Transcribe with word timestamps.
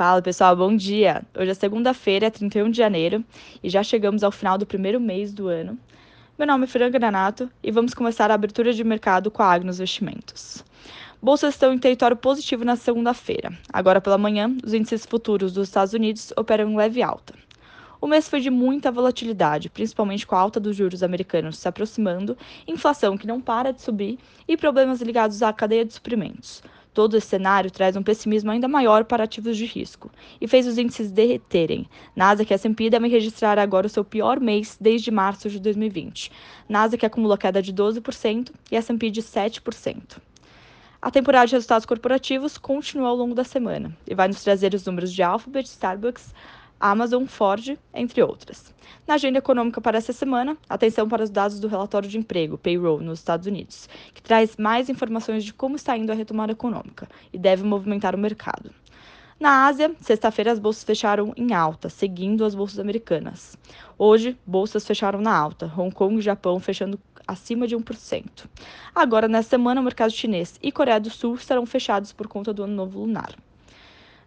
Fala 0.00 0.22
pessoal, 0.22 0.56
bom 0.56 0.74
dia! 0.74 1.22
Hoje 1.38 1.50
é 1.50 1.52
segunda-feira, 1.52 2.28
é 2.28 2.30
31 2.30 2.70
de 2.70 2.78
janeiro 2.78 3.22
e 3.62 3.68
já 3.68 3.82
chegamos 3.82 4.24
ao 4.24 4.32
final 4.32 4.56
do 4.56 4.64
primeiro 4.64 4.98
mês 4.98 5.30
do 5.30 5.46
ano. 5.46 5.78
Meu 6.38 6.46
nome 6.48 6.64
é 6.64 6.66
Fran 6.66 6.90
Granato 6.90 7.50
e 7.62 7.70
vamos 7.70 7.92
começar 7.92 8.30
a 8.30 8.34
abertura 8.34 8.72
de 8.72 8.82
mercado 8.82 9.30
com 9.30 9.42
a 9.42 9.52
Agnos 9.52 9.76
Vestimentos. 9.76 10.64
Bolsas 11.20 11.52
estão 11.52 11.70
em 11.70 11.76
território 11.76 12.16
positivo 12.16 12.64
na 12.64 12.76
segunda-feira. 12.76 13.52
Agora 13.70 14.00
pela 14.00 14.16
manhã, 14.16 14.56
os 14.64 14.72
índices 14.72 15.04
futuros 15.04 15.52
dos 15.52 15.68
Estados 15.68 15.92
Unidos 15.92 16.32
operam 16.34 16.70
em 16.70 16.76
leve 16.76 17.02
alta. 17.02 17.34
O 18.00 18.06
mês 18.06 18.26
foi 18.26 18.40
de 18.40 18.48
muita 18.48 18.90
volatilidade, 18.90 19.68
principalmente 19.68 20.26
com 20.26 20.34
a 20.34 20.40
alta 20.40 20.58
dos 20.58 20.74
juros 20.74 21.02
americanos 21.02 21.58
se 21.58 21.68
aproximando, 21.68 22.38
inflação 22.66 23.18
que 23.18 23.26
não 23.26 23.38
para 23.38 23.70
de 23.70 23.82
subir 23.82 24.18
e 24.48 24.56
problemas 24.56 25.02
ligados 25.02 25.42
à 25.42 25.52
cadeia 25.52 25.84
de 25.84 25.92
suprimentos. 25.92 26.62
Todo 26.92 27.16
esse 27.16 27.28
cenário 27.28 27.70
traz 27.70 27.96
um 27.96 28.02
pessimismo 28.02 28.50
ainda 28.50 28.66
maior 28.66 29.04
para 29.04 29.24
ativos 29.24 29.56
de 29.56 29.64
risco 29.64 30.10
e 30.40 30.48
fez 30.48 30.66
os 30.66 30.76
índices 30.76 31.10
derreterem. 31.10 31.86
Nasdaq 32.16 32.52
e 32.52 32.54
S&P 32.54 32.90
devem 32.90 33.10
registrar 33.10 33.58
agora 33.58 33.86
o 33.86 33.90
seu 33.90 34.04
pior 34.04 34.40
mês 34.40 34.76
desde 34.80 35.10
março 35.10 35.48
de 35.48 35.60
2020. 35.60 36.32
Nasdaq 36.68 37.06
acumula 37.06 37.38
queda 37.38 37.62
de 37.62 37.72
12% 37.72 38.50
e 38.70 38.76
S&P 38.76 39.10
de 39.10 39.22
7%. 39.22 40.18
A 41.02 41.10
temporada 41.10 41.46
de 41.46 41.54
resultados 41.54 41.86
corporativos 41.86 42.58
continua 42.58 43.08
ao 43.08 43.16
longo 43.16 43.34
da 43.34 43.44
semana 43.44 43.96
e 44.06 44.14
vai 44.14 44.28
nos 44.28 44.42
trazer 44.42 44.74
os 44.74 44.84
números 44.84 45.12
de 45.12 45.22
Alphabet, 45.22 45.66
Starbucks, 45.66 46.34
Amazon, 46.80 47.26
Ford, 47.26 47.78
entre 47.92 48.22
outras. 48.22 48.74
Na 49.06 49.14
agenda 49.14 49.38
econômica 49.38 49.82
para 49.82 49.98
essa 49.98 50.14
semana, 50.14 50.56
atenção 50.66 51.06
para 51.06 51.22
os 51.22 51.28
dados 51.28 51.60
do 51.60 51.68
relatório 51.68 52.08
de 52.08 52.16
emprego, 52.16 52.56
payroll, 52.56 53.00
nos 53.00 53.18
Estados 53.18 53.46
Unidos, 53.46 53.86
que 54.14 54.22
traz 54.22 54.56
mais 54.56 54.88
informações 54.88 55.44
de 55.44 55.52
como 55.52 55.76
está 55.76 55.94
indo 55.96 56.10
a 56.10 56.14
retomada 56.14 56.52
econômica 56.52 57.06
e 57.30 57.38
deve 57.38 57.62
movimentar 57.64 58.14
o 58.14 58.18
mercado. 58.18 58.70
Na 59.38 59.66
Ásia, 59.66 59.94
sexta-feira 60.00 60.52
as 60.52 60.58
bolsas 60.58 60.84
fecharam 60.84 61.34
em 61.36 61.52
alta, 61.52 61.90
seguindo 61.90 62.44
as 62.44 62.54
bolsas 62.54 62.78
americanas. 62.78 63.58
Hoje, 63.98 64.38
bolsas 64.46 64.86
fecharam 64.86 65.20
na 65.20 65.36
alta, 65.36 65.70
Hong 65.76 65.94
Kong 65.94 66.18
e 66.18 66.22
Japão 66.22 66.58
fechando 66.58 66.98
acima 67.26 67.66
de 67.66 67.76
1%. 67.76 68.46
Agora, 68.94 69.28
nessa 69.28 69.50
semana, 69.50 69.80
o 69.80 69.84
mercado 69.84 70.12
chinês 70.12 70.58
e 70.62 70.72
Coreia 70.72 70.98
do 70.98 71.10
Sul 71.10 71.34
estarão 71.34 71.64
fechados 71.66 72.12
por 72.12 72.26
conta 72.26 72.52
do 72.52 72.64
ano 72.64 72.74
novo 72.74 73.00
lunar. 73.00 73.34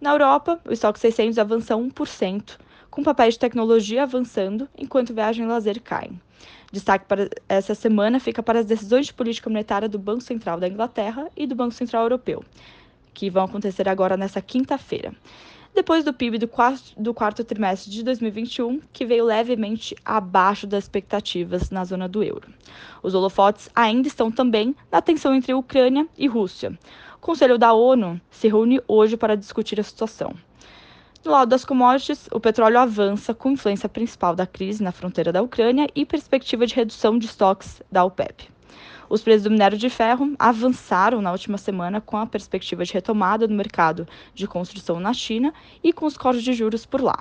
Na 0.00 0.12
Europa, 0.12 0.60
o 0.64 0.72
estoque 0.72 1.00
600 1.00 1.38
avança 1.38 1.74
1%, 1.74 2.56
com 2.88 3.02
papéis 3.02 3.34
de 3.34 3.40
tecnologia 3.40 4.04
avançando, 4.04 4.68
enquanto 4.78 5.12
viagem 5.12 5.44
e 5.44 5.48
lazer 5.48 5.82
caem. 5.82 6.20
Destaque 6.70 7.06
para 7.06 7.28
essa 7.48 7.74
semana 7.74 8.20
fica 8.20 8.40
para 8.40 8.60
as 8.60 8.66
decisões 8.66 9.06
de 9.06 9.14
política 9.14 9.50
monetária 9.50 9.88
do 9.88 9.98
Banco 9.98 10.20
Central 10.20 10.60
da 10.60 10.68
Inglaterra 10.68 11.28
e 11.36 11.48
do 11.48 11.56
Banco 11.56 11.74
Central 11.74 12.04
Europeu, 12.04 12.44
que 13.12 13.28
vão 13.28 13.44
acontecer 13.44 13.88
agora 13.88 14.16
nessa 14.16 14.40
quinta-feira. 14.40 15.12
Depois 15.74 16.04
do 16.04 16.12
PIB 16.12 16.38
do 16.38 16.48
quarto, 16.48 16.92
do 16.96 17.12
quarto 17.12 17.44
trimestre 17.44 17.90
de 17.90 18.02
2021, 18.02 18.80
que 18.92 19.04
veio 19.04 19.24
levemente 19.24 19.96
abaixo 20.04 20.66
das 20.66 20.84
expectativas 20.84 21.70
na 21.70 21.84
zona 21.84 22.08
do 22.08 22.22
euro. 22.22 22.48
Os 23.02 23.14
holofotes 23.14 23.68
ainda 23.74 24.06
estão 24.06 24.30
também 24.30 24.74
na 24.90 25.00
tensão 25.00 25.34
entre 25.34 25.54
Ucrânia 25.54 26.06
e 26.16 26.26
Rússia. 26.26 26.76
O 27.20 27.20
Conselho 27.28 27.58
da 27.58 27.72
ONU 27.72 28.18
se 28.30 28.48
reúne 28.48 28.80
hoje 28.86 29.16
para 29.16 29.36
discutir 29.36 29.78
a 29.78 29.82
situação. 29.82 30.32
Do 31.22 31.30
lado 31.30 31.48
das 31.48 31.64
commodities, 31.64 32.28
o 32.32 32.38
petróleo 32.38 32.78
avança 32.78 33.34
com 33.34 33.50
influência 33.50 33.88
principal 33.88 34.36
da 34.36 34.46
crise 34.46 34.82
na 34.82 34.92
fronteira 34.92 35.32
da 35.32 35.42
Ucrânia 35.42 35.88
e 35.96 36.06
perspectiva 36.06 36.64
de 36.64 36.76
redução 36.76 37.18
de 37.18 37.26
estoques 37.26 37.82
da 37.90 38.04
OPEP. 38.04 38.48
Os 39.10 39.20
preços 39.20 39.42
do 39.42 39.50
minério 39.50 39.76
de 39.76 39.90
ferro 39.90 40.32
avançaram 40.38 41.20
na 41.20 41.32
última 41.32 41.58
semana 41.58 42.00
com 42.00 42.16
a 42.16 42.24
perspectiva 42.24 42.84
de 42.84 42.92
retomada 42.92 43.48
do 43.48 43.54
mercado 43.54 44.06
de 44.32 44.46
construção 44.46 45.00
na 45.00 45.12
China 45.12 45.52
e 45.82 45.92
com 45.92 46.06
os 46.06 46.16
cortes 46.16 46.44
de 46.44 46.52
juros 46.52 46.86
por 46.86 47.02
lá. 47.02 47.18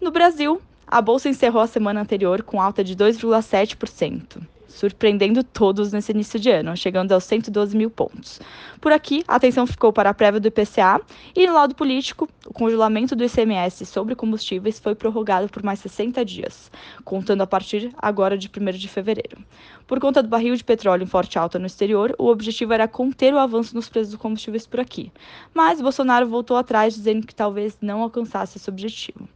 No 0.00 0.10
Brasil, 0.10 0.60
a 0.86 1.02
bolsa 1.02 1.28
encerrou 1.28 1.60
a 1.60 1.66
semana 1.66 2.00
anterior 2.00 2.42
com 2.42 2.60
alta 2.60 2.82
de 2.82 2.96
2,7% 2.96 4.51
surpreendendo 4.72 5.44
todos 5.44 5.92
nesse 5.92 6.12
início 6.12 6.40
de 6.40 6.50
ano, 6.50 6.76
chegando 6.76 7.12
aos 7.12 7.24
112 7.24 7.76
mil 7.76 7.90
pontos. 7.90 8.40
Por 8.80 8.92
aqui, 8.92 9.22
a 9.28 9.36
atenção 9.36 9.66
ficou 9.66 9.92
para 9.92 10.10
a 10.10 10.14
prévia 10.14 10.40
do 10.40 10.48
IPCA 10.48 11.00
e, 11.36 11.46
no 11.46 11.52
lado 11.52 11.74
político, 11.74 12.28
o 12.46 12.52
congelamento 12.52 13.14
do 13.14 13.24
ICMS 13.24 13.84
sobre 13.86 14.14
combustíveis 14.14 14.80
foi 14.80 14.94
prorrogado 14.94 15.48
por 15.48 15.62
mais 15.62 15.78
60 15.80 16.24
dias, 16.24 16.70
contando 17.04 17.42
a 17.42 17.46
partir 17.46 17.92
agora 17.98 18.36
de 18.36 18.48
1 18.48 18.72
de 18.78 18.88
fevereiro. 18.88 19.38
Por 19.86 20.00
conta 20.00 20.22
do 20.22 20.28
barril 20.28 20.56
de 20.56 20.64
petróleo 20.64 21.02
em 21.02 21.06
forte 21.06 21.38
alta 21.38 21.58
no 21.58 21.66
exterior, 21.66 22.14
o 22.18 22.28
objetivo 22.28 22.72
era 22.72 22.88
conter 22.88 23.34
o 23.34 23.38
avanço 23.38 23.74
nos 23.74 23.88
preços 23.88 24.12
dos 24.12 24.20
combustíveis 24.20 24.66
por 24.66 24.80
aqui. 24.80 25.12
Mas 25.52 25.80
Bolsonaro 25.80 26.26
voltou 26.26 26.56
atrás, 26.56 26.94
dizendo 26.94 27.26
que 27.26 27.34
talvez 27.34 27.76
não 27.80 28.02
alcançasse 28.02 28.58
esse 28.58 28.70
objetivo. 28.70 29.28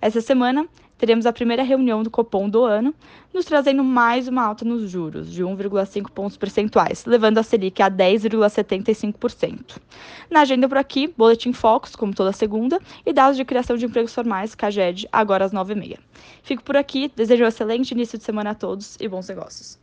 Essa 0.00 0.20
semana, 0.20 0.66
teremos 0.98 1.26
a 1.26 1.32
primeira 1.32 1.62
reunião 1.62 2.02
do 2.02 2.10
Copom 2.10 2.48
do 2.48 2.64
ano, 2.64 2.94
nos 3.32 3.44
trazendo 3.44 3.82
mais 3.82 4.28
uma 4.28 4.44
alta 4.44 4.64
nos 4.64 4.90
juros, 4.90 5.32
de 5.32 5.42
1,5 5.42 6.10
pontos 6.10 6.36
percentuais, 6.36 7.04
levando 7.04 7.38
a 7.38 7.42
Selic 7.42 7.82
a 7.82 7.90
10,75%. 7.90 9.78
Na 10.30 10.42
agenda 10.42 10.68
por 10.68 10.78
aqui, 10.78 11.12
Boletim 11.16 11.52
Focus, 11.52 11.96
como 11.96 12.14
toda 12.14 12.32
segunda, 12.32 12.80
e 13.04 13.12
dados 13.12 13.36
de 13.36 13.44
criação 13.44 13.76
de 13.76 13.86
empregos 13.86 14.14
formais, 14.14 14.54
CAGED, 14.54 15.08
agora 15.12 15.44
às 15.44 15.52
9h30. 15.52 15.98
Fico 16.42 16.62
por 16.62 16.76
aqui, 16.76 17.10
desejo 17.16 17.44
um 17.44 17.48
excelente 17.48 17.90
início 17.90 18.16
de 18.16 18.24
semana 18.24 18.50
a 18.50 18.54
todos 18.54 18.96
e 19.00 19.08
bons 19.08 19.28
negócios. 19.28 19.82